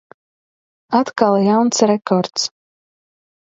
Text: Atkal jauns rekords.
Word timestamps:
Atkal 0.99 1.37
jauns 1.49 1.83
rekords. 1.93 2.49